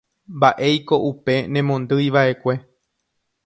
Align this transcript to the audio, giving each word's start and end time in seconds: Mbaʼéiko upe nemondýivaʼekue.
Mbaʼéiko 0.37 0.95
upe 1.09 1.33
nemondýivaʼekue. 1.53 2.53